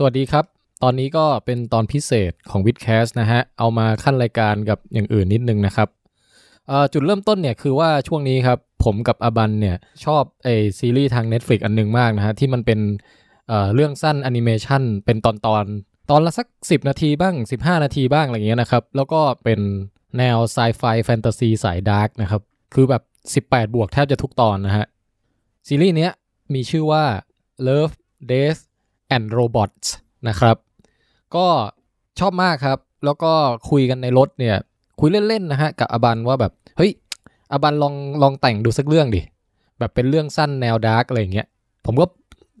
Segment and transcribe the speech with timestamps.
[0.00, 0.44] สวัสดีครับ
[0.82, 5.88] ตอนนี้ก็เป็นตอนพิเศษของ WiTcast นะฮะ เอามาคั่นรายการกับอย่างอื่นนิดนึงนะครับ
[6.92, 10.48] จุดเริ่มต้นเนี่ยคือว่าช่วงนี้ครับ ผมกับอาบันเนี่ย ชอบไอ
[10.78, 12.80] ซีรีส์ทาง Netflix อันหนึ่งมากนะฮะ ที่มันเป็น
[13.48, 15.64] เรื่องสั้นแอนิเมชันเป็นตอนตอน
[16.10, 19.60] ตอนละสัก 10 นาทีบ้าง 15 นาทีบ้าง อะไรเงี้ยนะครับ แล้วก็เป็น
[20.18, 22.42] แนวไซไฟแฟนตาซีสายดาร์กนะครับ
[22.74, 24.86] คือแบบ 18 บวกแทบจะทุกตอนนะฮะ
[25.68, 26.12] ซีรีส์เนี้ย
[26.54, 27.04] มีชื่อว่า
[27.66, 27.94] Love
[28.30, 28.60] Death
[29.16, 29.88] and Robots
[30.28, 30.56] นะครับ
[31.36, 31.46] ก็
[32.20, 33.32] ชอบมากครับ แล้วก็
[33.70, 34.56] คุยกันในรถเนี่ย
[35.00, 36.92] คุยเล่นๆนะฮะ กับอบันว่าแบบ เฮ้ย
[37.52, 39.20] อบันลองลองแต่งดูสักเรื่องดิ
[39.78, 41.46] แบบเป็นเรื่องสั้นแนวดาร์กอะไรอย่างเงี้ย
[41.86, 42.06] ผมก็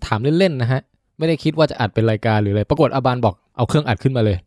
[0.06, 0.80] ถามเล่นๆนะฮะ
[1.18, 4.38] ไม่ได้คิดว่าจะอัดเป็นรายการหรืออะไร ปรากฏอบันบอกเอาเครื่องอัดขึ้นมาเลย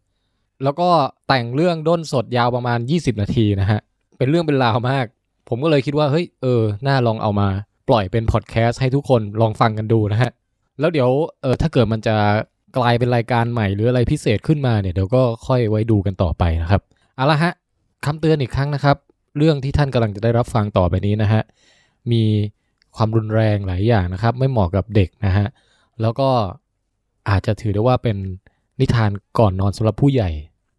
[0.64, 0.90] แล้วก็
[1.28, 3.80] แต่งเรื่องด้นสดยาวประมาณ 20 นาทีนะฮะ
[4.18, 5.06] เป็นเรื่องเป็นราวมาก
[5.50, 7.48] ผมก็เลยคิดว่า เฮ้ย เออ น่าลองเอามา
[7.90, 10.32] ปล่อยเป็นพอดแคสต์ให้ทุกคนลองฟังกันดูนะฮะ
[10.80, 11.10] แล้วเดี๋ยว
[11.42, 12.16] เออถ้าเกิดมันจะ
[12.78, 16.82] กลายเป็นรายการใหม่หรืออะไรพิเศษขึ้นมาเนี่ยเดี๋ยวก็ค่อยไว้ดูกันต่อไปนะครับ
[17.16, 17.54] เอาละฮะ
[18.06, 18.98] คำเตือนอีกครั้งนะครับ
[19.38, 21.42] เรื่องที่ท่านกำลังจะได้รับฟังต่อไปนี้นะฮะ
[22.12, 22.24] มี
[22.96, 25.48] ความรุนแรงหลายอย่างนะครับ ไม่เหมาะกับเด็กนะฮะ
[26.02, 26.30] แล้วก็
[27.30, 28.18] อาจจะถือได้ว่าเป็น
[28.80, 30.30] นิทานก่อนนอนสำหรับผู้ใหญ่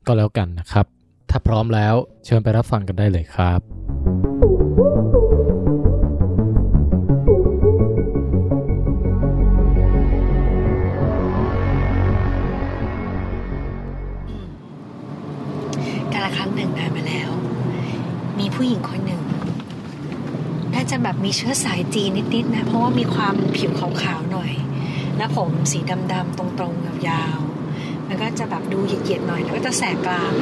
[0.07, 0.87] ก็แล้วกันนะครับ
[1.31, 5.32] ถ้าพร้อมแล้วเชิญไปรับฟังกันได้เลยครับ
[20.93, 24.53] จะแบบมีเชื้อสายจีนนิดๆนะ เพราะว่ามีความผิวขาวๆหน่อย
[25.19, 25.79] แล้วผมสี
[26.13, 30.33] ดำๆตรงๆยาวๆมันก็จะแบบดูเหยียดๆหน่อย แล้วก็จะแสกกลาง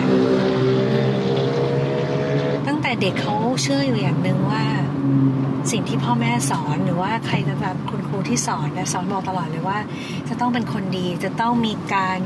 [2.66, 4.64] ตั้งแต่เด็กเขาเชื่ออยู่อย่างหนึ่งว่า
[5.70, 9.78] สิ่งที่พ่อแม่สอนหรือว่าใครจะแบบคุณครูที่สอนและสอนบอกตลอดเลยว่า
[10.28, 12.18] จะต้องเป็นคนดีจะต้องมีการ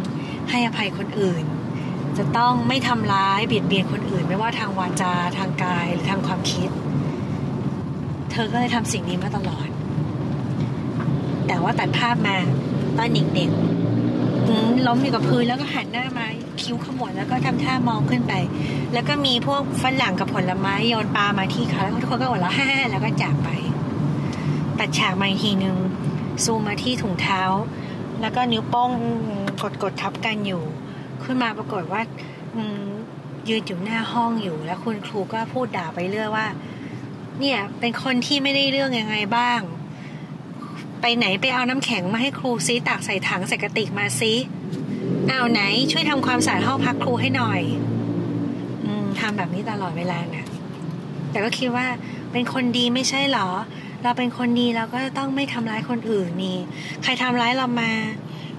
[0.50, 1.44] ให้อภัยคนอื่น
[2.18, 6.70] จะต้องไม่ทำร้ายเบียดเบียนคนอื่น ไม่ว่าทางวาจาทางกายหรือทางความคิด
[8.34, 9.68] เธอก็เลยทำสิ่งนี้มาตลอด
[11.46, 12.36] แต่ว่าตัดภาพมา
[12.96, 16.26] ตอนเด็กๆล้มอยู่กับพื้นแล้วก็หันหน้ามา
[16.62, 18.32] คิ้วขมวดแล้วก็ทำท่ามองขึ้นไป
[18.92, 23.48] แล้วก็มีพวกฝรั่งกับผลไม้โยนปลามาที่เขาแล้วทุกคนก็หัวเราะฮ่าแล้วก็จากไป
[24.78, 25.76] ตัดฉากมาอีกทีนึง
[26.44, 27.42] ซูมมาที่ถุงเท้า
[28.20, 28.90] แล้วก็นิ้วโป้ง
[29.62, 30.62] กดกดทับกันอยู่
[31.24, 32.00] ขึ้นมาปรากฏว่า
[33.48, 36.46] ยืนอยู่หน้าห้องอยู่ แล้วคุณครูก็พูดด่าไปเรื่อยว่า
[37.40, 39.60] เนี่ย เป็นคนที่ไม่ได้เรื่องยังไงบ้าง
[41.00, 44.32] ไปไหนไปเอาน้ำแข็งมาให้ครูซิตักใส่ถังใส่กระติกมาซิ
[45.28, 45.62] เอาไหน
[45.92, 47.60] ช่วยทำความสะอาดห้องพักครูให้หน่อย
[48.84, 50.46] อืมทำแบบนี้ตลอดเวลาน่ะ
[51.30, 51.86] แต่ก็คิดว่า
[52.32, 53.48] เป็นคนดีไม่ใช่เหรอ
[54.02, 56.58] เราเป็นคนดีเราก็ต้องไม่ทำร้ายคนอื่นนี่
[57.02, 57.92] ใครทำร้ายเรามา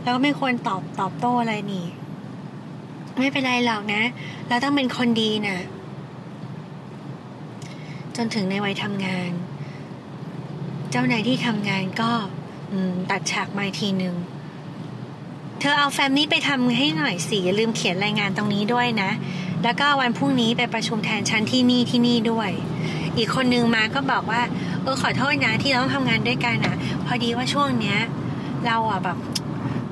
[0.02, 1.85] เราก็ไม่ควรตอบตอบโต้อะไรนี่
[3.19, 4.03] ไม่เป็นไรหรอกนะ
[4.50, 5.59] เราต้องเป็นคนดีน่ะ
[8.18, 9.31] จนถึงในวัยทำงาน
[10.92, 12.12] เจ้านายที่ทำงานก็
[13.12, 14.16] ตัดฉากมาทีหนึ่ง
[15.59, 19.12] เธอเอาแฟ้มนี้ไปทำให้หน่อยสิอย่าลืมเขียนรายงานตรงนี้ด้วยนะ
[19.64, 22.50] แล้วก็วันพรุ่งนี้ไปประชุมแทนฉันที่นี่ที่นี่ด้วย
[23.18, 24.42] อีกคนนึงมาก็บอกว่า
[24.82, 27.97] เออขอโทษนะที่เราต้องทำงานด้วยกันนะพอดีว่าช่วงเนี้ย
[28.66, 29.18] เราอะแบบ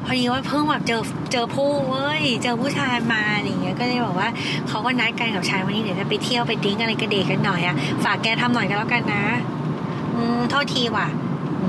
[0.06, 4.30] พอดีว่าเพิ่งแบบเจอเจอผู้เว้ยเจอผู้ชายมาอะไรอย่างเงี้ยก็เลยบอกว่า
[4.68, 9.24] เขาก็นัดกันกับชายวันนี้เดี๋ยวจะไปเที่ยวไปดิ้งอะไรกระเดกกันหน่อยอะฝากแกทำหน่อยก็แล้วกันนะ
[10.16, 11.08] อืมโทษทีว่ะ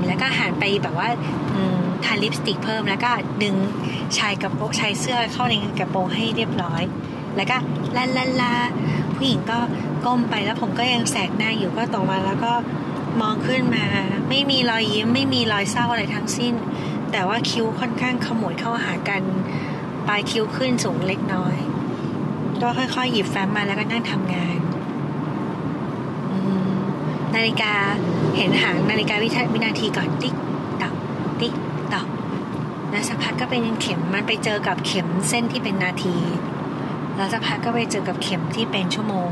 [0.07, 1.09] แล้วก็หันไปแบบว่า
[1.53, 3.11] อืมทาลิปสติกเพิ่มแล้วก็
[3.43, 3.55] ดึง
[4.17, 6.81] ชายกระโปรงชายเสื้อเข้าในกระโปรงให้เรียบร้อย
[7.35, 7.57] แล้วก็
[7.95, 8.53] ลาลาลา
[9.15, 9.59] ผู้หญิงก็
[10.05, 12.53] ก้มไปแล้วผมก็ยังแสกหน้าอยู่ก็ตรงมาแล้วก็
[13.21, 13.85] มองขึ้นมา
[14.29, 16.53] ไม่มีรอยยิ้ม ไม่มีรอยเศร้าอะไรทั้งสิ้น
[17.17, 19.23] แต่ว่าคิ้วค่อนข้างขมวดเข้าหากัน
[20.07, 21.55] ปลายคิ้วขึ้นสูงเล็กน้อย
[22.61, 24.57] ก็ค่อยๆ หยิบแฟ้มมาแล้วก็นั่งทำงาน
[27.35, 27.73] นาฬิกา
[28.37, 30.35] เห็นหางนาฬิกาวิวินาทีก่อนติ๊ก
[30.81, 30.93] ตอก
[31.39, 31.53] ติ๊ก
[31.93, 32.07] ตอก
[32.91, 36.17] แล้วสักพักก็เป็นเข็มมันไปเจอกับเข็มเส้นที่เป็นนาที
[37.15, 39.29] แล้วสักพักก็ไปเจอกับเข็มที่เป็นชั่วโมง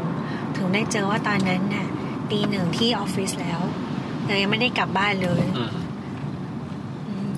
[0.55, 1.87] ถึงได้เจอว่าตอนนั้นน่ะ
[2.31, 3.59] ตีหนึ่งที่ออฟฟิศแล้ว
[4.25, 5.43] แต่ยังไม่ได้กลับบ้านเลย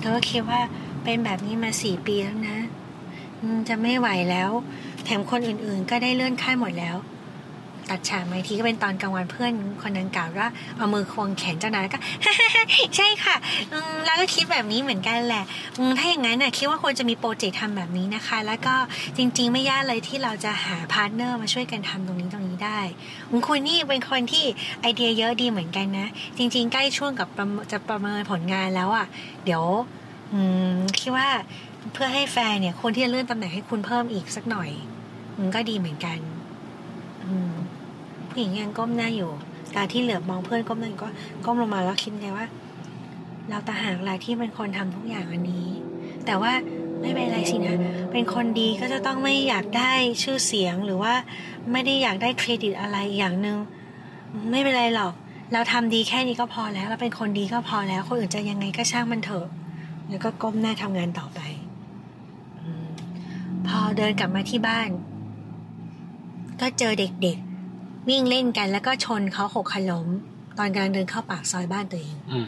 [0.00, 0.60] เธอก็คิดว่า
[1.04, 2.58] เป็นแบบนี้มาสี่ปีแล้วนะ
[3.68, 4.50] จะไม่ไหวแล้ว
[5.04, 6.96] แถมคนอื่นๆ ก็ได้เลื่อนขั้นหมดแล้ว
[7.90, 9.52] ตัดฉากมาทีก็เป็นตอนกลางวันเพื่อน
[9.82, 12.00] คนนั้นกล่าวว่าเอามือควงแขนเจ้านายแล้วก็
[12.96, 13.36] ใช่ค่ะ
[14.06, 15.44] แล้วก็คิดแบบนี้เหมือนกันแหละ
[15.98, 18.74] ถ้าอย่างนั้นน่ะคิดว่าควรจะมีโปรเจกต์ทำแบบนี้นะคะ แล้วก็
[19.16, 22.80] จริง ๆ ไม่ยากเลยที่เราจะหา partner มาช่วยกันทำตรงนี้ตรงนี้ ได้
[23.30, 24.44] อืมคุณนี่เป็นคนที่
[24.80, 26.08] ไอเดียเยอะดีเหมือนกันนะ
[26.38, 27.28] จริง ๆ ใกล้ช่วงกับ
[27.72, 29.06] จะประเมินผลงานแล้วอะ
[29.44, 29.64] เดี๋ยว
[31.00, 31.28] คิดว่า
[31.92, 34.70] เพื่อให้แฟนเนี่ย คนที่จะเลื่อนตำแหน่งให้คุณเพิ่มอีกสักหน่อย
[35.38, 36.18] มันก็ดีเหมือนกัน
[38.28, 39.30] ผู้หญิงยังก้มหน้าอยู่
[39.74, 41.08] ตาที่เหลือบมองเพื่อนก้มหน้าก็
[41.44, 42.46] ก้มลงมาแล้วคิดไงว่า
[43.48, 45.66] เราต่างหากล่ะที่เป็นคนทำทุกอย่างอันนี้
[46.26, 46.52] แต่ว่า
[47.06, 47.78] ไม่เป็นไรสินะ
[48.12, 49.92] เป็นคนดีก็จะต้องไม่อยากได้
[50.22, 51.14] ชื่อเสียงหรือว่า
[51.72, 53.56] ไม่ได้อยากได้เครดิตอะไรอย่างหนึ่ง
[54.50, 55.12] ไม่เป็นไรหรอก
[55.52, 59.46] เราทำดีแค่นี้ก็พอแล้ว เราเป็นคนดีก็พอแล้ว คนอื่นจะยังไงก็ช่างมันเถอะ
[60.08, 61.40] แล้วก็ก้มหน้าทำงานต่อไป
[62.60, 62.62] อ
[63.66, 64.88] พอเดินกลับมาที่บ้าน
[66.60, 70.06] ก็เจอเด็กๆ วิ่งเล่นกันแล้วก็ชนเขาหกขล้ม
[70.58, 72.46] ตอนกำลังเดินเข้าปากซอยบ้านตัวเองอืม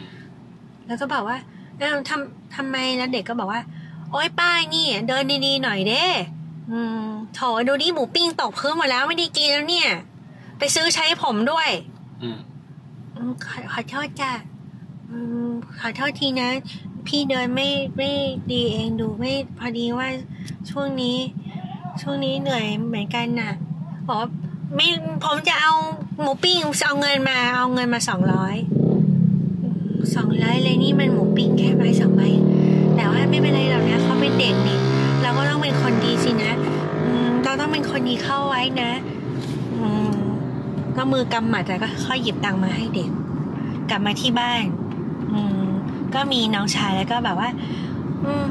[0.87, 1.37] แล้วก็บอกว่า
[1.81, 3.61] อ้าวทำทำไมแล้วเด็กก็บอกว่า
[4.11, 6.05] โอ๊ยป้านี่ เดินดีๆหน่อยเด้
[6.71, 9.89] อืมโถดูดิหมูปิ้งตกพื้นหมดแล้วไม่ได้กินแล้วเนี่ย
[10.57, 11.69] ไปซื้อใช้ผมด้วย
[12.21, 12.37] อืม
[13.15, 14.31] อืมขอขอโทษจ้ะ
[15.11, 15.17] อื
[15.47, 16.49] มขอโทษทีนะ
[17.07, 18.11] พี่เดินไม่ไม่
[18.51, 20.07] ดีเองดูไม่พอดีว่า
[20.69, 21.17] ช่วงนี้
[22.01, 23.51] ช่วงนี้เหนื่อยเหมือนกันน่ะ
[24.07, 24.29] บอกว่า
[24.75, 24.87] ไม่
[25.23, 25.73] ผมจะเอา
[26.21, 28.55] หมูปิ้งเอาเงินมา เอาเงินมาสองร้อย
[30.15, 32.48] สองร้อยเลยนี่มันหมูปิ้งแค่ใบสองใบแต่
[33.19, 34.79] ว่าไม่เป็นไรหรอกนะเขาเป็นเด็กนี่
[35.21, 36.53] เราก็ต้องเป็นคนดีสินะ
[37.43, 38.91] เราต้องเป็นคนดีเข้าไว้นะ
[40.95, 43.09] ก็มือกำหมัดแต่ก็ค่อยหยิบตังค์มาให้เด็ก
[43.89, 44.63] กลับมาที่บ้าน
[45.31, 45.67] อืม
[46.15, 47.49] ก็มีน้องชายแล้วก็แบบว่า
[48.25, 48.45] อืม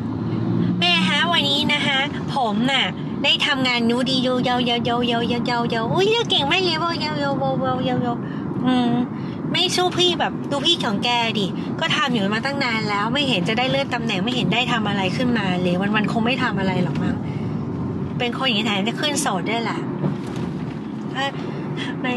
[0.78, 1.98] แม่ฮะวันนี้นะคะ
[2.34, 2.84] ผมน่ะ
[3.24, 8.14] ได้ทำงานนูดีโยเยาเยาเยาเยาเยาเยาเยาอุ้ยเก่งมากเลยโยเยาเยาเยาเยาเยาเยา
[8.66, 8.90] อืม
[9.52, 11.08] ไม่สู้พี่แบบดูพี่ของแก
[11.38, 11.46] ดิ
[11.80, 17.16] ก็ทำอยู่มาตั้งนานแล้ว ไม่เห็นจะได้เลื่อนตำแหน่งไม่เห็นได้ทำอะไรขึ้นมาเลยวันวันคงไม่ทำอะไรหรอกมั้ง
[18.18, 19.78] เป็นคนอย่างนี้แทนจะขึ้นโสดด้วยล่ะ
[21.84, 22.08] ทำไม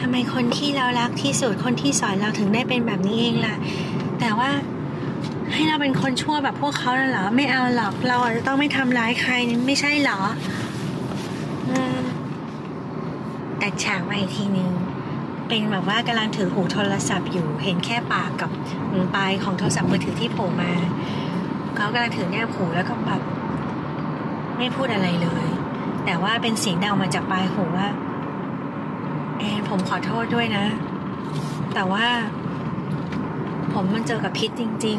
[0.00, 3.54] ทำไมคนที่เรารักที่สุดคนที่สอนเราถึงได้เป็นแบบนี้เองล่ะ
[4.20, 4.50] แต่ว่า
[5.52, 10.20] ให้เราเป็นคนชั่วแบบพวกเขาน่ะเหรอ ไม่เอาหรอกเราอาจจะต้องไม่ทำร้ายใครนี่ไม่ใช่เหรอ
[13.58, 14.70] แต่ฉากมาอีกทีนึง
[15.48, 18.50] เป็นแบบว่ากำลังถือหูโทรศัพท์อยู่เห็นแค่ปากกับ
[19.14, 20.72] ปลายของโทรศัพท์มือถือที่โผล่มา
[21.76, 23.22] เขากำลังถือแนบหูแล้วก็แบบ
[24.58, 25.46] ไม่พูดอะไรเลย
[26.04, 27.88] แต่ว่าเป็นเสียงดังมาจากปลายหูว่า
[29.38, 30.66] แอนผมขอโทษด้วยนะ
[31.74, 32.06] แต่ว่า
[33.72, 34.98] ผมมันเจอกับพิษจริง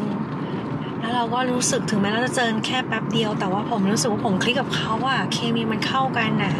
[0.50, 6.54] ๆ แล้วเราก็รู้สึกถึงแม้เราจะเจอแค่แป๊บเดียว แต่ว่าผมรู้สึกว่าผมคลิกกับเขาอะเคมีมันเข้ากันน่ะ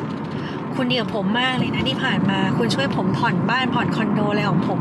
[0.82, 4.81] คุณดียวผมมากเลยนะที่ผ่านมา คุณช่วยผมผ่อนบ้านผ่อนคอนโดอะไรของผม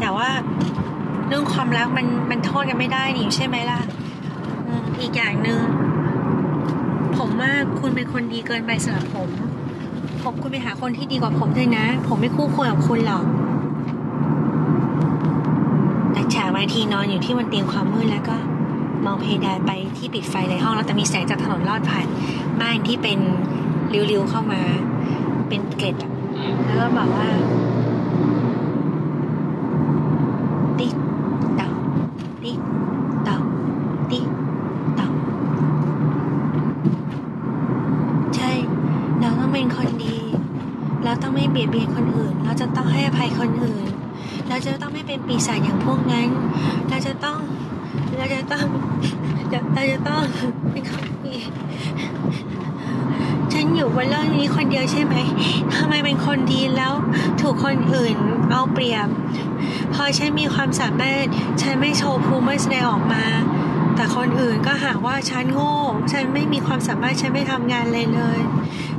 [0.00, 0.28] แต่ว่า
[1.28, 3.80] เรื่องความรักมันมันโทษกันไม่ได้นี่ใช่ไหมล่ะ
[5.00, 5.60] อีกอย่างหนึ่ง
[7.16, 9.28] ผมว่าคุณเป็นคนดีเกินไปสำหรับผม
[10.22, 13.24] ผมคุณไปหาคนที่ดีกว่าผมด้วยนะ ผมไม่คู่ควรกับคุณหรอก
[16.12, 18.36] แต่ฉากบางทีนอนอยู่ที่บนเตียงความมืดแล้วก็
[19.06, 22.06] มองเพดานไปที่ปิดไฟในห้องแล้วแต่มีแสงจากถนนลอดผ่าน
[22.60, 23.18] ม่านที่เป็น
[23.92, 24.62] ริ้วๆเข้ามา
[25.48, 27.28] เป็นเกล็ดอะอืมแล้วก็บอกว่า
[30.78, 30.94] ติ๊ก
[31.60, 31.74] ตอก
[32.42, 32.58] ติ๊ก
[33.28, 33.42] ตอก
[34.10, 34.26] ติ๊ก
[34.98, 35.12] ตอก
[38.36, 38.50] ใช่
[39.20, 40.16] เราต้องเป็นคนดี
[41.04, 43.88] เราต้องไม่เบียดเบียนคนอื่น เราจะต้องให้อภัยคนอื่น
[44.48, 46.28] เราจะต้องไม่เป็นปีศาจอย่างพวกนั้น
[46.88, 47.38] เราจะต้อง
[48.16, 48.66] เราจะต้อง
[49.74, 50.22] เราจะต้อง
[50.72, 51.36] เป็นคนดี
[53.52, 55.16] ฉันอยู่บนโลกนี้ คนเดียวใช่ไหม
[55.76, 56.94] ทำไมเป็นคนดีแล้ว
[57.40, 58.16] ถูกคนอื่น
[58.50, 59.08] เอาเปรียบ
[59.94, 61.24] พอฉันมีความสามารถ
[61.62, 63.24] ฉันไม่โชว์ภูมิไม่แสดงออกมา
[63.96, 65.74] แต่คนอื่นก็หาว่าฉันโง่
[66.12, 68.38] ฉันไม่มีความสามารถ ฉันไม่ทำงานเลยเลย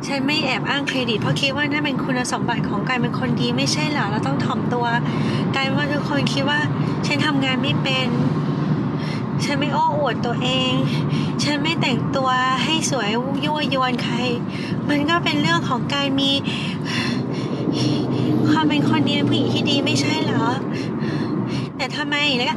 [0.07, 4.85] ฉันไม่แอบอ้างเครดิต เพราะคิดว่านั่นเป็นคุณสมบัติของการเป็นคนดีไม่ใช่เหรอ เราต้องถ่อมตัว
[5.55, 6.59] กลายเป็นว่าทุกคนคิดว่า
[7.07, 8.07] ฉันทำงานไม่เป็น
[9.43, 10.73] ฉันไม่โอ้อวดตัวเอง
[11.43, 12.29] ฉันไม่แต่งตัว
[12.63, 13.09] ให้สวย
[13.45, 14.15] ยั่วยวนใคร
[14.89, 16.31] มันก็เป็นเรื่องของการมี
[18.51, 20.45] ความเป็นคนดีผู้หญิงที่ดีไม่ใช่เหรอ
[21.77, 22.55] แต่ทำไมแล้วก็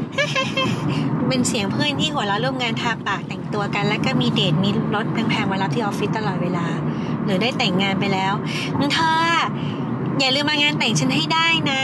[1.28, 6.66] เป็นเสียงเพื่อนที่หัวเราะร่วมงานทาปากแต่งตัวกัน แล้วก็มีเดทมีรถแพงๆมารับที่ออฟฟิศตลอดเวลา
[7.24, 8.32] หรือได้แต่งงานไปแล้ว
[8.94, 9.14] เธอ
[10.18, 11.82] อย่าลืมมางานแต่งฉันให้ได้นะ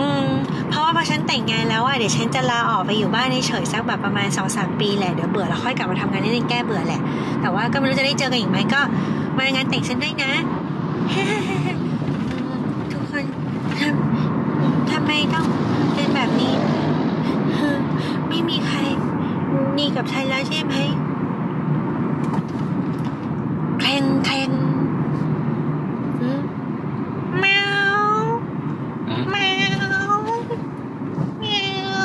[0.00, 0.28] อืม
[0.70, 7.00] เพราะว่าพอฉันแต่งงานแล้วอะเดี๋ยวฉันจะลาออกไปอยู่บ้านเฉยๆสักแบบประมาณสองสามปีแหละเดี๋ยวเบื่อแล้วค่อยกลับมาทำงานนี่แก้เบื่อแหละ
[7.40, 8.80] แต่ว่าก็ไม่รู้จะได้เจอกันอีกไหมก็
[9.36, 10.32] มางานแต่งฉันได้นะ
[12.92, 13.24] ทุกคน
[13.80, 15.46] ทำทำไมต้อง
[15.94, 16.54] เป็นแบบนี้
[18.28, 18.78] ไม่มีใคร
[19.78, 20.74] ดีกับฉันแล้วใช่ไหม
[23.80, 24.50] แคลงแคลง
[26.20, 26.40] อืม
[27.40, 27.46] แม
[27.96, 27.98] ว
[29.08, 29.36] อืม แม
[29.76, 30.18] ว
[31.40, 31.44] แม
[31.88, 32.02] ว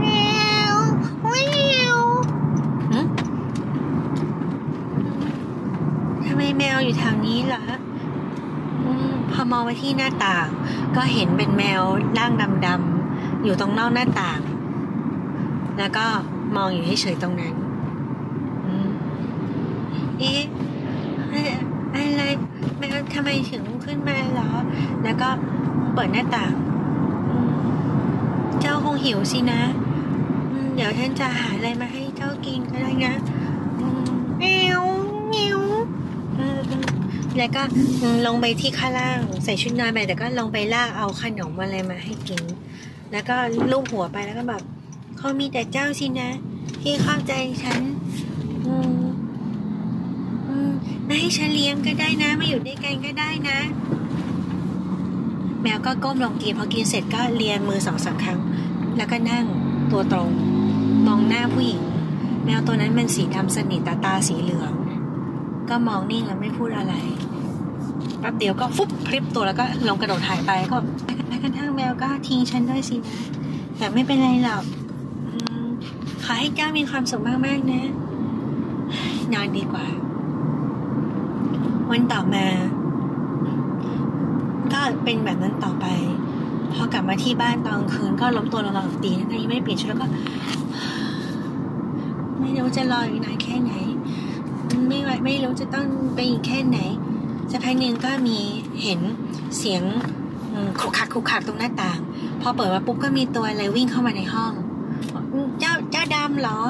[0.00, 0.06] แม
[0.72, 0.76] ว
[1.22, 1.32] แม
[1.94, 1.96] ว
[2.90, 3.06] หืม
[6.36, 6.48] ไม่
[7.22, 7.62] แมวอยู่แถวนี้เหรอ
[9.32, 10.48] พอมองไปที่หน้าต่าง
[10.96, 11.82] ก็เห็นเป็นแมว
[12.18, 12.32] ร่าง
[12.66, 14.40] ดำๆอยู่ตรงนอกหน้าต่าง
[15.78, 16.06] แล้วก็
[16.56, 17.54] มองอยู่เฉยๆตรงนั้น
[20.18, 20.42] เอ๊ะ
[21.94, 22.22] อะไร
[22.78, 24.50] แมวทำไมถึงขึ้นมาเหรอ
[25.04, 25.28] แล้วก็
[25.94, 26.54] เปิดหน้าต่าง
[28.60, 29.62] เจ้าคงหิวสินะ
[30.74, 33.14] เดี๋ยวฉันจะหาอะไรมาให้เจ้ากินก็ได้นะ
[33.78, 33.94] เอว
[34.40, 34.46] เอ
[34.82, 34.84] ว
[37.38, 37.62] แล้วก็
[38.26, 42.42] ลงไปที่ข้างล่างใส่ชุดนอนไปแต่ก็ลงไปลากเอาขนมอะไรมาให้กิน
[43.12, 43.36] แล้วก็
[43.72, 44.62] ลูบหัวไปแล้วก็แบบ
[45.18, 46.30] เขามีแต่เจ้าสินะ
[46.82, 47.80] ที่เข้าใจฉัน
[48.66, 49.00] อืม
[50.48, 50.70] อืม
[51.08, 53.58] ม่ให้ฉันเลี้ยงก็ได้นะมาอยู่ด้วยกันก็ได้นะ
[55.62, 58.38] แมวก็ก้มลงกินพอกินเสร็จก็เลียมือสองสามครั้ง
[58.96, 59.44] แล้วก็นั่ง
[59.92, 60.30] ตัวตรง
[61.06, 61.80] มองหน้าผู้หญิง
[62.44, 64.72] แมวตัวนั้นมันสีดำสนิทตาตาสีเหลือง
[65.70, 66.94] ก็มองนิ่งแล้วไม่พูดอะไร
[68.24, 70.78] ป๊บเดียวก็ฟุบพริบตัวแล้วก็ลงกระโดดหายไปก็
[71.28, 73.24] แม้กระทั่งแมวก็ทิ้งฉันด้วยสินะ
[73.78, 74.62] แต่ไม่เป็นไรหรอก
[76.24, 77.82] ขอให้เจ้ามีความสุขมากๆนะ
[79.32, 79.86] นอนดีกว่า
[81.90, 82.46] วันต่อมา
[84.72, 85.86] ก็เป็นแบบนั้นต่อไป
[86.72, 90.06] พอกลับมาที่บ้านตอนคืนก็ล้มตัวลงนอนตีนั่นยังไม่ได้เปลี่ยนชุดแล้วก็
[92.40, 93.72] ไม่รู้จะรออีกนานแค่ไหน
[94.88, 96.78] ไม่ไหวไม่รู้จะต้องไปอีกแค่ไหน
[97.50, 98.38] สักพักหนึ่งก็มี
[98.82, 99.00] เห็น
[99.58, 99.82] เสียง
[100.80, 101.98] ขุกขักขุกขักตรงหน้าต่าง
[102.40, 104.52] พอเปิดมาปุ๊บก็มีตัวอะไรวิ่งเข้ามาในห้อง
[105.60, 106.60] เจ้าเจ้าดำเหรอ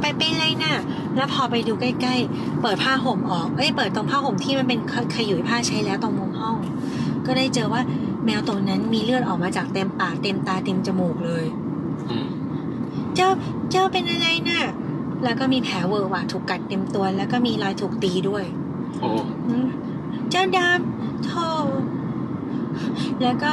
[0.00, 0.74] ไปเป็นไรน่ะ
[1.16, 4.80] แล้วพอไปดูใกล้ ๆ เปิดผ้าห่มออกเอ้ยเปิดตรงผ้าห่มที่มันเป็น
[5.14, 6.56] ขยุยผ้าใช้แล้วตรงมุมห้อง
[7.26, 7.82] ก็ได้เจอว่า
[8.24, 11.44] แมวตัวนั้นมีเลือดออกมาจากเต็มปากเต็มตาเต็มจมูกเลย
[13.16, 13.28] เจ้า
[13.70, 14.62] เจ้าเป็นอะไรน่ะ
[15.24, 18.44] แล้วก็มีแผลเวอร์วะถูกกัดเต็มตัว แล้วก็มีรอยถูกตีด้วย
[19.00, 19.10] โอ้
[20.30, 21.48] เจ้าดำโธ่
[23.22, 23.50] แล้วก็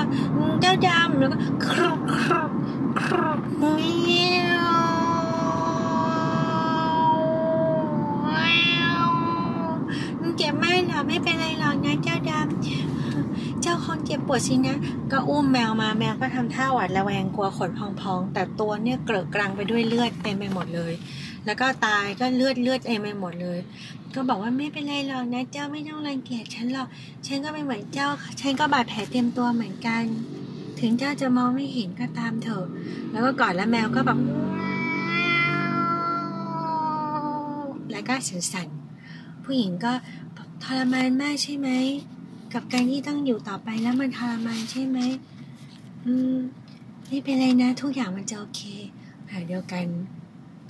[0.62, 2.52] เจ้าดำแล้วก็ครุบครุบ
[3.02, 4.74] ครุบเมียว
[10.38, 13.03] เจ็บมากเหรอไม่เป็นไรหรอกนะเจ้าดำ
[13.64, 14.78] เจ้าคงเจ็บปวดสินะ
[15.12, 20.94] ก็อุ้มแมวมาแมวก็ทำท่าหวาดระแวงกลัวขนพองๆ แต่ตัวเนี่ยเกลอะกรังไปด้วยเลือดเต็มไปหมดเลย
[21.46, 23.60] แล้วก็ตายก็เลือดเลือดเต็มไปหมดเลย
[24.16, 26.88] ก็บอกว่าไม่เป็นไรหรอกนะ เจ้าไม่ต้องรังเกียจฉันหรอก
[27.28, 28.08] ฉันก็เป็นเหมือนเจ้า
[28.42, 30.04] ฉันก็บาดแผลเต็มตัวเหมือนกัน
[30.80, 32.66] ถึงเจ้าจะมองไม่เห็นก็ตามเถอะ
[33.12, 34.20] แล้วก็กอดแล้วแมวก็แบบ
[37.92, 39.94] แล้วก็สั่นๆผู้หญิงก็
[40.64, 41.70] ทรมานมากใช่ไหม
[42.54, 45.00] กับการที่ต้องอยู่ต่อไปแล้วมันทรมานใช่ไหม
[46.06, 46.36] อืม
[47.08, 48.62] ไม่เป็นไรนะ ทุกอย่างมันจะโอเค
[49.30, 49.86] ขณะเดียวกัน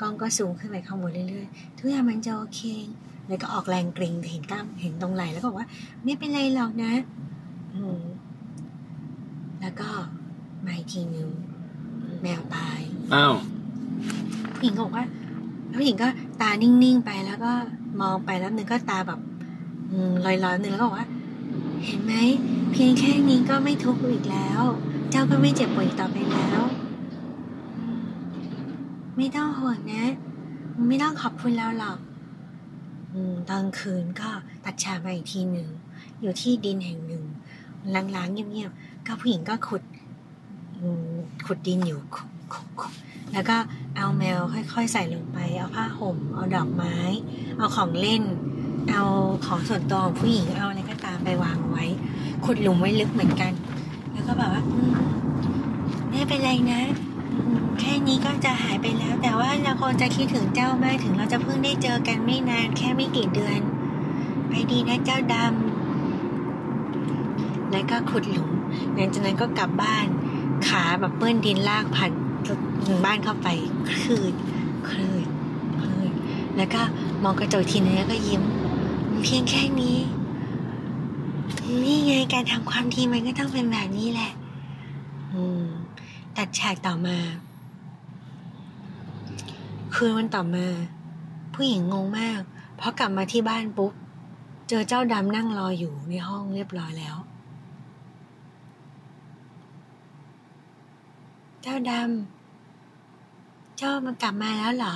[0.01, 2.61] กล้องก็สูงขึ้นไปข้างบนเรื่อยๆ ทุกอย่างมันจะโอเค
[3.27, 5.67] แล้วก็ออกแรงเกรงเห็นกล้ามเห็นตรงไหล่แล้วก็บอกว่า
[6.03, 6.93] ไม่เป็นไรหรอกนะ
[7.75, 8.01] อืม
[9.61, 9.89] แล้วก็
[10.65, 11.29] มาอีกทีนึง
[12.21, 12.79] แมวตาย
[13.13, 13.35] อ้าว
[14.55, 15.05] ผู้หญิงก็บอกว่า
[15.77, 16.07] ผู้หญิงก็
[16.41, 17.51] ตานิ่งๆไปแล้วก็
[18.01, 19.19] มองไปแล้วนึงก็ตาแบบ
[19.91, 21.07] อืมลอยๆนึงแล้วก็บอกว่า
[21.85, 22.13] เห็นไหม
[22.71, 24.61] เพียงแค่นี้ก็ไม่ทุกข์อีกแล้ว
[25.09, 26.61] เจ้าก็ไม่เจ็บปวดอีกต่อไปแล้ว
[29.17, 30.05] ไม่ต้องห่วงนะ
[30.87, 31.97] ไม่ต้องขอบคุณเราหรอก
[33.13, 33.15] อ
[33.49, 34.29] ตอนคืนก็
[34.65, 35.67] ตัดฉากมาอีกทีหนึ่ง
[36.21, 37.23] อยู่ที่ดินแห่งหนึ่ง
[37.95, 39.83] ล้างๆเงียบๆ ก็ผู้หญิงก็ขุด
[41.45, 42.01] ขุดดินอยู่
[43.33, 43.57] แล้วก็
[43.97, 44.39] เอาแมว
[44.73, 46.95] ค่อยๆ ใส่ลงไป เอาผ้าห่ม เอาดอกไม้
[47.57, 48.23] เอาของเล่น
[48.89, 49.03] เอา
[49.45, 50.92] ของส่วนตัวของผู้หญิง เอาอะไรก็
[51.23, 51.85] ไปวางไว้
[52.45, 53.51] ขุดหลุมไว้ลึกเหมือนกัน
[54.13, 54.63] แล้วก็แบบว่า
[56.09, 56.81] ไม่เป็นไรนะ
[57.79, 63.59] แค่นี้ก็จะหายไปแล้ว แต่ว่าเราคงจะคิดถึงเจ้ามากถึงเราจะเพิ่งได้เจอกันไม่นาน แค่ไม่กี่เดือน
[64.49, 68.49] ไปดีนะเจ้าดำแล้วก็ขุดหลุม
[68.93, 70.05] หลังจากนั้นก็กลับบ้าน
[70.67, 72.11] ขาแบบเปื้อนดินลากผ่าน
[72.87, 73.47] ถึงบ้านเข้าไป
[73.89, 74.33] คลืด
[74.89, 75.25] คลืด
[75.81, 76.11] คลืด
[76.57, 76.81] แล้วก็
[77.23, 78.41] มองกระจกทีนึงแล้วก็ยิ้ม
[79.23, 79.97] เพียงแค่นี้
[81.83, 84.31] นี่ไงการทำความดีมันก็ต้องเป็นแบบนี้แหละ
[85.33, 85.65] อืม
[86.37, 87.17] ตัดฉากต่อมา
[89.93, 90.67] คืนวันต่อมา
[91.53, 92.41] ผู้หญิงงงมาก
[92.75, 93.93] เพราะกลับมาที่บ้านปุ๊บ
[94.67, 97.15] เจอเจ้าดำนั่งรออยู่ในห้องเรียบร้อยแล้ว
[101.61, 104.95] เจ้าดำ เจ้ามันกลับมาแล้วเหรอ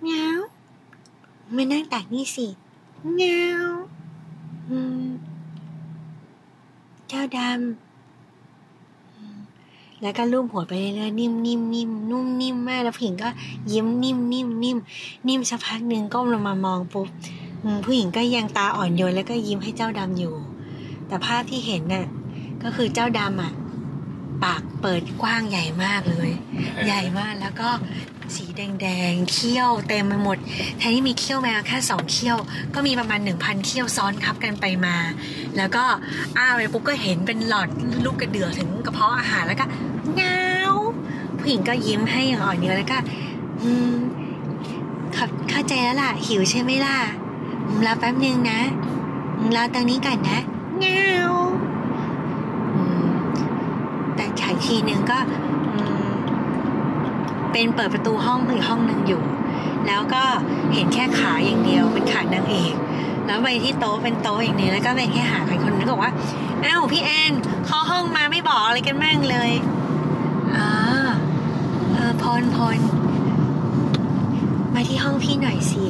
[0.00, 0.38] เมียว
[1.54, 2.46] มานั่งตักนี่สิ
[3.14, 3.68] เมียว
[4.70, 5.04] อืม
[7.14, 13.28] เจ้าดำแล้วก็ลูบหัวไปเรื่อยๆนิ่มนิ่มนิ่มนุ่มนิ่มมากแล้วผู้หญิงก็
[13.72, 14.78] ยิ้มนิ่มนิ่มนิ่ม
[15.28, 17.08] นิ่มสักพักหนึ่งก้มลงมามองปุ๊บ
[17.84, 20.34] ผู้หญิงก็ยังตาอ่อนโยนแล้วก็ยิ้มให้เจ้าดำอยู่
[21.06, 22.06] แต่ภาพที่เห็นน่ะ
[22.62, 23.52] ก็คือเจ้าดำอะ
[24.44, 26.30] ปากเปิดกว้างใหญ่มากเลย
[26.86, 27.68] ใหญ่มากแล้วก็
[28.36, 30.38] สีแดงๆเขี้ยวเต็มไปหมด
[30.78, 32.36] แทนที่มีเขี้ยวแมวแค่สองเขี้ยว
[32.74, 34.96] ก็มีประมาณหนึ่งพันเขี้ยวซ้อนทับกันไปมา
[35.56, 35.84] แล้วก็
[36.36, 37.68] อ้าไปปุ๊บก็เห็นเป็นหลอด
[38.04, 39.66] ลูกกระเดือกถึงกระเพาะอาหารแล้วก็
[40.14, 40.48] เงา
[41.38, 42.98] ผู้หญิงก็ยิ้มให้อย่างอ่อนโยนแล้วก็
[43.62, 43.92] อืม
[45.50, 46.98] เข้าใจแล้วล่ะ หิวใช่ไหมล่ะ
[47.86, 48.60] รอแป๊บนึงนะ
[49.56, 50.38] รอตรงนี้ก่อนนะ
[50.80, 51.12] เงา
[54.16, 55.18] แต่ฉายทีนึงก็
[57.52, 59.22] เป็นเปิดประตูห้องอีกห้องหนึ่งอยู่
[59.86, 60.22] แล้วก็
[60.74, 62.74] เห็นแค่ขาอย่างเดียวเป็นขานางเอก
[63.26, 66.12] แล้วไปที่โต๊ะเป็นโต๊ะอย่างนี้แล้วก็เป็นแค่หาใครคนนึงบอกว่า
[66.64, 67.32] อ้าวพี่แอน
[67.66, 69.50] เข้าห้องมาไม่บอกอะไรกันแม่งเลย
[70.56, 70.70] อ๋อ
[71.92, 72.78] เออพรพร
[74.74, 75.84] มาที่ห้องพี่หน่อยสิ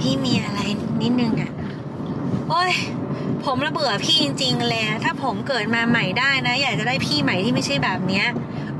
[0.00, 0.60] พี่มีอะไร
[1.02, 1.52] นิดนึงอะ
[2.48, 2.72] โอ้ย
[3.44, 8.26] ผมระเบื่อพี่จริงๆเลยถ้าผมเกิดมาใหม่ได้นะ อยากจะได้พี่ใหม่ที่ไม่ใช่แบบเนี้ย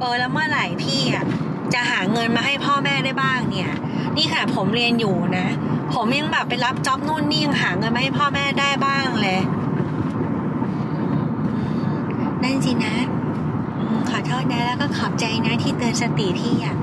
[0.00, 1.25] เออแล้วเมื่อไหร่พี่อะ
[1.75, 3.70] จะหาเงินมาให้พ่อแม่ได้บ้างเนี่ย
[4.16, 5.46] นี่ค่ะผมเรียนอยู่นะ
[5.94, 9.40] ผมยังแบบไปรับจ็อบนู่นนี่ยังหาเงินมาให้พ่อแม่ได้บ้างเลย
[12.42, 12.94] นั่นสินะ
[14.11, 16.76] ขอโทษนะแล้วก็ขอบใจนะที่เตือนสติพี่อะ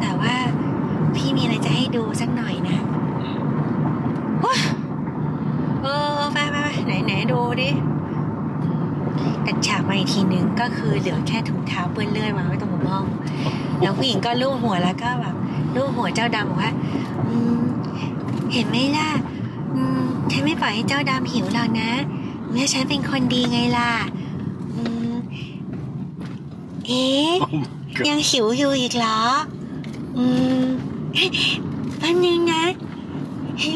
[0.00, 0.34] แต่ว่า
[1.16, 2.78] พี่มีอะไรจะให้ดูสักหน่อยนะ
[5.82, 5.86] เอ
[6.18, 7.70] อไปไปไปไหนไหนดูดิ
[9.42, 13.04] แต่ฉากมาอีกทีนึงก็คือเหลือแค่ถุงเท้าเปื้อนเลือดวางไว้ตรงมุมห้อง
[13.80, 15.34] แล้วผู้หญิงก็ลูบหัวแล้วก็แบบ
[15.74, 16.72] ลูบหัวเจ้าดำบอกว่า
[17.28, 17.60] อืม
[18.52, 19.10] เห็นไหมล่ะ
[19.74, 21.90] อืมฉันไม่ปล่อยให้เจ้าดำหิวหรอกนะ
[22.50, 23.92] เมื่อฉันเป็นคนดีไงล่ะ
[24.74, 25.12] อืม
[26.86, 27.32] เอ๊ะ
[28.08, 29.20] ยังหิวอยู่อีกเหรอ
[30.16, 30.24] อื
[30.62, 30.64] ม
[31.98, 32.64] แป๊บนึงนะ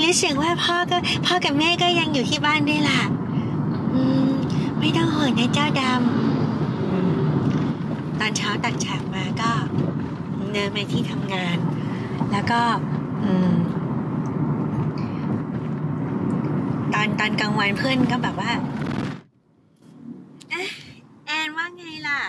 [0.04, 3.00] รู้สึกว่าพ่อก็พ่อกับแม่ก็ยังอยู่ที่บ้านด้วยล่ะ
[3.94, 4.28] อืม
[4.78, 9.52] ไม่ต้องห่วงนะเจ้าดำตอนเช้าตัดฉากมาก็
[10.54, 11.58] เดินไปที่ทำงาน
[12.32, 12.60] แล้วก็
[16.94, 18.52] ตอนตอนกลางวันเพื่อนก็แบบว่า
[21.26, 22.22] แอนว่าไงล่ะ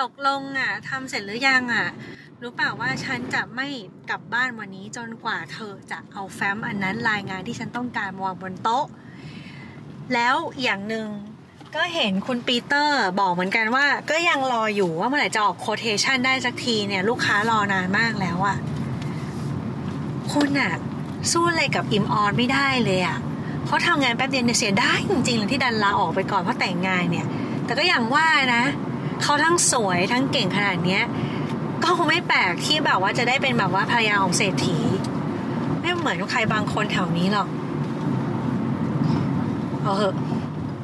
[0.00, 1.86] ตกลงอะทำเสร็จหรือยังอะ
[2.42, 3.68] รู้เปล่าว่าฉันจะไม่
[4.10, 8.86] กลับบ้านวันนี้จนกว่าเธอจะเอาแฟ้มอันนั้นรายงานที่ฉันต้องการวางบนโต๊ะ
[10.14, 11.08] แล้วอย่างหนึ่ง
[11.76, 18.56] ก็เห็นคุณปีเตอร์บอกเหมือนกันว่า ก็ยังรออยู่ว่าเมื่อไหร่จะออกโคเทชันได้สักทีเนี่ย ลูกค้ารอนานมากแล้วอะ
[20.32, 20.72] คุณอะ
[21.30, 23.18] สู้อะไรกับอิมออนไม่ได้เลยอะ
[23.64, 27.26] เพราะทำงานแป๊บเดียวเนี่ยเสียได้จริงๆเลยที่ดันลาออกไปก่อนเพราะแต่งงานเนี่ย
[27.64, 28.64] แต่ก็อย่างว่านะ
[29.22, 31.02] เขาทั้งสวยทั้งเก่งขนาดเนี้ย
[31.82, 34.78] ก็คงไม่แปลกที่แบบว่าจะได้เป็นแบบว่าภรรยาของเศรษฐี
[35.80, 37.48] ไม่เหมือนใครบางคนแถวนี้หรอก
[39.82, 40.14] เอาเหอะ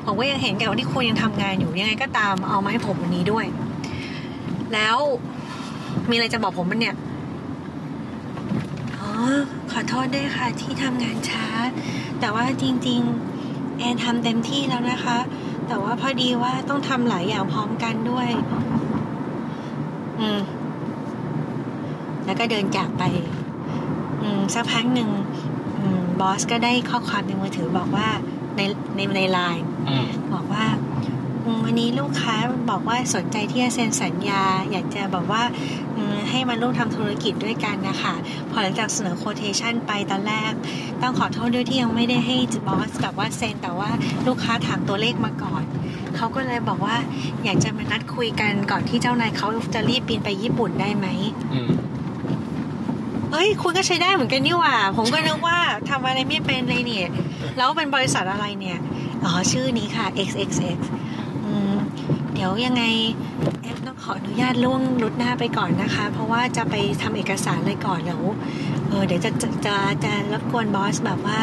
[0.05, 3.47] ผมก็ยังเห็นแกว่าที่คุณยังทำงานอยู่ยังไงก็ตามเอามาให้ผมวันนี้ด้วย
[4.75, 4.99] แล้ว
[6.09, 6.97] มีอะไรจะบอกผมมันเนี่ย
[8.95, 9.09] อ๋อ
[9.73, 11.47] ขอโทษด้วยค่ะ ที่ทำงานช้า
[12.21, 13.01] แต่ว่าจริง
[13.41, 15.19] ๆ แอนทำเต็มที่แล้วนะคะ
[15.69, 18.29] แต่ว่าพอดีว่าต้องทำหลายอย่างพร้อมกันด้วย
[20.21, 20.41] อืม
[22.25, 23.03] แล้วก็เดินจากไป
[24.23, 25.11] อืมสักพักหนึ่ง
[26.21, 28.09] บอสก็ได้ข้อความในมือถือบอกว่า
[28.57, 28.61] ใน
[28.97, 29.65] ในในไลน์
[30.35, 30.65] บอกว่า
[31.65, 32.35] วันนี้ลูกค้า
[32.71, 35.43] บอกว่าสนใจที่จะเซ็นสัญญา อยากจะบอกว่า
[36.31, 38.15] ให้มาร่วมทำธุรกิจด้วยกันนะคะ
[38.51, 40.53] พอหลังจากเสนอโคเทชันไปตอนแรก
[41.03, 42.37] ต้องขอโทษด้วยที่ยังไม่ได้ให้
[42.69, 43.91] บอสแบบว่าเซ็นแต่ว่า
[44.27, 45.65] ลูกค้าถามตัวเลขมาก่อน
[46.17, 46.97] เขาก็เลยบอกว่า
[47.45, 51.07] อยากจะมานัดคุยกันก่อนที่เจ้านายเขาจะรีบบินไปญี่ปุ่นได้ไหม
[53.35, 55.59] เฮ้ย คุณก็ใช้ได้เหมือนกันนี่หว่า ผมก็นึกว่า
[55.91, 57.09] ทำอะไรไม่เป็นเลยเนี่ย
[57.57, 58.79] แล้วเป็นบริษัทอะไรเนี่ย
[59.25, 60.79] อ๋อ ชื่อนี้ค่ะ XXX
[61.45, 61.75] อืม
[62.35, 62.83] เดี๋ยวยังไง
[63.63, 68.23] แอปต้องขออนุญาตล่วงรุดหน้าไปก่อนนะคะ เพราะว่าจะไปทำเอกสารเลยก่อนแล้ว
[68.89, 71.39] เออเดี๋ยวจะจะจะจะรบกวนบอสแบบว่า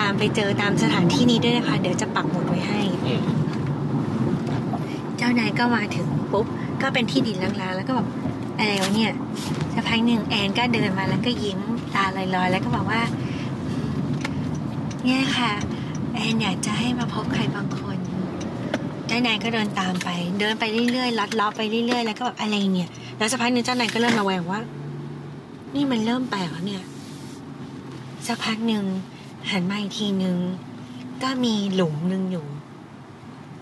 [0.00, 2.80] ตามไปเจอตามสถานที่นี้ด้วยนะคะ เดี๋ยวจะปักหมุดไว้ให้
[5.16, 6.46] เจ้านายก็มาถึงปุ๊บ
[6.82, 8.08] ก็เป็นที่ดินล้างๆแล้วก็แบบ
[8.58, 9.12] อะไรวะเนี่ย
[9.74, 11.58] สักพักหนึ่งแอนก็เดินมาแล้วก็ยิ้ม
[11.94, 13.02] ตาลอยๆ แล้วก็บอกว่า
[15.04, 15.52] เนี่ยค่ะ
[16.14, 17.98] แอนอยากจะให้มาพบใครบางคน
[19.06, 20.08] เจ้านายก็เดินตามไป
[20.40, 24.60] เดินไปเรื่อยๆลัดล้อไปเรื่อยๆแล้วก็แบบอะไรเนี่ย แล้วสักพักหนึ่งเจ้านายก็เริ่มระแวงว่า
[25.74, 26.82] นี่มันเริ่มแปลกแล้วเนี่ย
[28.26, 28.84] สักพักหนึ่ง
[29.50, 30.36] หันมาอีกทีหนึ่ง
[31.22, 32.46] ก็มีหลุมหนึ่งอยู่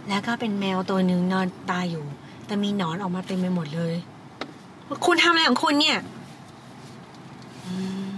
[0.08, 2.04] แล้วก็เป็นแมวตัวหนึ่งนอนตายอยู่
[2.46, 3.94] แต่มีหนอนออกมาเต็มไปหมดเลย
[5.06, 5.98] คุณทำอะไรของคุณเนี่ย
[7.66, 7.74] อื
[8.06, 8.08] ม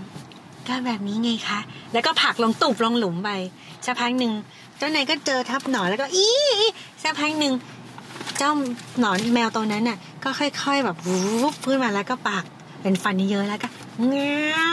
[0.68, 1.60] ก็แบบนี้ไงคะ
[1.92, 3.30] แล้วก็ผลักลงตุบลงหลุมไป
[3.86, 4.32] สักพักหนึ่ง
[4.78, 6.26] เจ้านายก็เจอทับหนอนแล้วก็อี
[6.60, 6.68] อี
[7.02, 7.54] สักพักหนึ่ง
[8.38, 8.50] เจ้า
[9.00, 11.20] หนอนแมวตัวนั้นน่ะ ก็ค่อย ๆ แบบวู
[11.52, 12.44] บขึ้นมาแล้วก็ปาก
[12.82, 13.68] เป็นฟันเยอะๆแล้วก็
[14.08, 14.72] เงา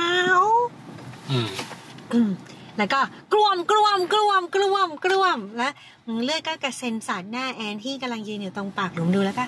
[1.29, 1.47] อืม
[2.13, 2.29] อืม
[2.77, 2.99] แล้วก็
[3.33, 5.73] กลวมกลวมกลวมกลวมกลวมแล้ว
[6.23, 9.43] เลือดก็กระเซ็นสาดหน้าแอนที่กำลังยืนอยู่ตรงปากหลุมดูแล้วก็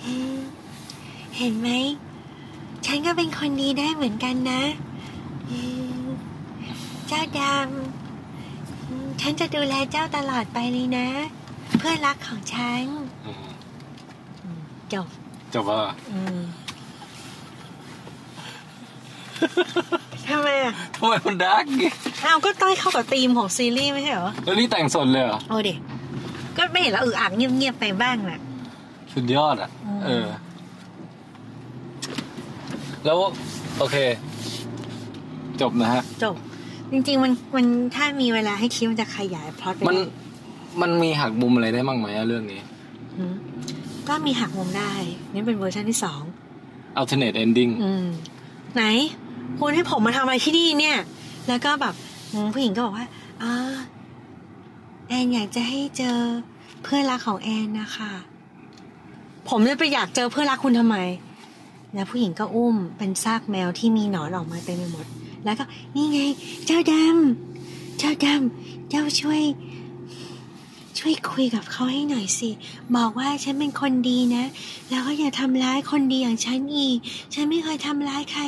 [0.00, 0.29] เอ๊ะ
[1.36, 1.68] เห็นไหม
[2.86, 4.62] ฉันก็เป็นคนดีได้เหมือนกันนะ
[5.46, 6.06] เอ๊ะ
[7.08, 11.08] เจ้าดำอืมฉันจะดูแลเจ้าตลอดไปเลยนะ
[11.78, 12.84] เพื่อนรักของฉัน
[13.26, 13.48] อืม
[14.42, 14.60] อืม
[14.92, 15.06] จบ
[15.54, 16.40] จบว่าอืม
[20.28, 21.90] ทำไมอะทำไมมันดาร์กงี้
[22.24, 25.74] อ้าวก็ต้อยเข้ากับธีมของซีรีส์ไม่ใช่เหรอ แล้วนี่แต่งสดเลยเหรอ โอ้ดิ
[26.56, 28.40] ก็ไม่เห็นแล้วอึอ่างเงียบๆไปบ้างแหละ
[29.12, 30.26] สุดยอดอะอืมเออ
[33.04, 33.16] แล้ว
[33.78, 33.96] โอเค
[35.60, 36.34] จบนะฮะ จบ
[36.92, 40.04] จริง ๆ มันมันถ้ามีเวลาให้คิดมันจะขยายพล็อตไปมันได้
[40.80, 42.60] มันมีหักมุมอะไรได้บ้างไหมอะเรื่องนี้
[43.16, 43.34] อืม
[44.08, 44.92] ก็มีหักมุมได้
[45.32, 46.22] นี่เป็นเวอร์ชันที่สอง
[47.00, 48.06] alternate ending อืม
[48.74, 48.82] ไหน
[49.58, 50.98] คุณให้ผมมาทำอะไรที่นี่เนี่ย
[51.48, 51.94] แล้วก็แบบ
[52.32, 53.06] อืมผู้หญิงก็บอกว่า
[53.42, 53.52] อ่า
[55.08, 56.18] แอนอยากจะให้เจอ
[56.82, 58.12] เพื่อนรักของแอนนะคะ
[59.48, 60.96] ผมจะไปอยากเจอเพื่อนรักคุณทำไม
[61.94, 65.06] แล้วผู้หญิงก็อุ้มเป็นซากแมวที่มีหนอนออกมาเต็มไปหมด
[65.44, 66.20] แล้วก็นี่ไง
[66.66, 69.42] เจ้าดำเจ้าดำเจ้าช่วย
[70.98, 72.50] ช่วยคุยกับเขาให้หน่อยสิ
[72.96, 74.44] บอกว่าฉันเป็นคนดีนะ
[74.90, 76.96] แล้วก็อย่าทำร้ายคนดีอย่างฉันอีก
[77.34, 78.42] ฉันไม่เคยทำร้ายใคร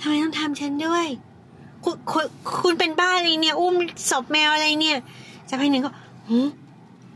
[0.00, 1.06] ทำไมต้องทำฉันด้วย
[1.84, 2.26] คุณคุณ
[2.60, 3.74] คุณเป็นบ้าอะไรเนี่ย อุ้ม
[4.10, 4.96] ศพแมวอะไรเนี่ย
[5.48, 5.90] สักพักหนึ่งก็
[6.28, 6.48] หืม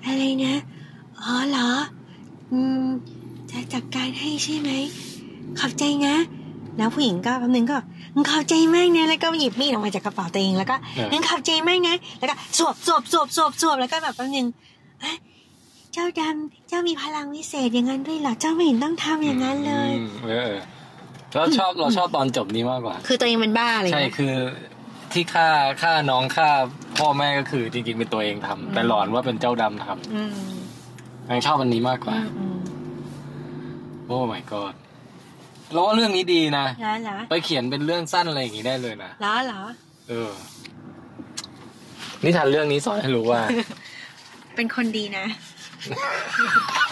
[0.07, 0.55] อะไรนะ
[1.21, 1.71] อ๋อเหรอ
[2.53, 2.87] อืม
[3.51, 4.71] จะจัดการให้ใช่ไหม
[5.61, 6.17] ขอบใจนะ
[6.79, 7.79] แล้วผู้หญิงก็แป๊บนึงก็
[8.15, 14.47] งั้นขอบใจมากนะแล้วก็หยิบมีดออกมาจากกระเป๋าตัวเองแล้วก็เอองั้นขอบใจมากนะ แล้วก็สวบสวบสวบสวบสวบแล้วก็แบบแป๊บนึง
[15.01, 15.17] เอ๊ะ
[15.93, 20.61] เจ้าดำเจ้ามีพลังวิเศษอย่างนั้นด้วยเหรอเจ้าไม่เห็นต้องทำอย่างนั้นเลยอืมเออเออ
[21.35, 24.35] เราชอบเราชอบตอนจบนี้มากกว่า คือตัวเองเป็นบ้าอะไรใช่เงี้ยคือ
[25.13, 25.49] ที่ฆ่า
[25.83, 26.49] ฆ่าน้องฆ่า
[26.99, 32.59] พ่อแม่ก็คือจริงๆเป็นตัวเองทำแต่หลอนว่าเป็นเจ้าดำทอืมำยังชอบอันนี้มากกอืว่ามอืม
[34.07, 34.75] โอ้ my god
[35.73, 39.63] เราว่าเรื่องนี้ดีนะแล้วเหรอไปเขียนเป็นเรื่องสั้นอะไรอย่างงี้ได้เลยนะแล้วเหรอ
[40.09, 40.33] เออ
[42.25, 43.41] นิทานเรื่องนี้สอนให้รู้ว่า
[44.57, 45.27] เป็นคนดีนะ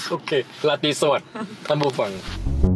[0.09, 0.31] โอเค
[0.69, 1.29] ลาตรีสวัสดิ์
[1.67, 2.11] ท่านผู้ฟัง